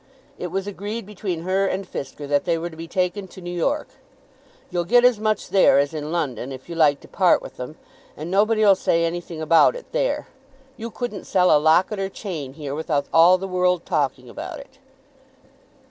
It 0.39 0.47
was 0.47 0.65
agreed 0.65 1.05
between 1.05 1.43
her 1.43 1.67
and 1.67 1.85
Fisker 1.87 2.27
that 2.27 2.45
they 2.45 2.57
were 2.57 2.71
to 2.71 2.75
be 2.75 2.87
taken 2.87 3.27
to 3.27 3.39
New 3.39 3.55
York. 3.55 3.87
"You'll 4.71 4.83
get 4.83 5.05
as 5.05 5.19
much 5.19 5.49
there 5.49 5.77
as 5.77 5.93
in 5.93 6.11
London, 6.11 6.51
if 6.51 6.67
you 6.67 6.73
like 6.73 6.99
to 7.01 7.07
part 7.07 7.39
with 7.39 7.57
them; 7.57 7.75
and 8.17 8.31
nobody 8.31 8.65
'll 8.65 8.73
say 8.73 9.05
anything 9.05 9.41
about 9.43 9.75
it 9.75 9.91
there. 9.91 10.27
You 10.75 10.89
couldn't 10.89 11.25
sell 11.25 11.55
a 11.55 11.61
locket 11.61 11.99
or 11.99 12.05
a 12.05 12.09
chain 12.09 12.53
here 12.53 12.73
without 12.73 13.05
all 13.13 13.37
the 13.37 13.47
world 13.47 13.85
talking 13.85 14.27
about 14.27 14.59
it." 14.59 14.79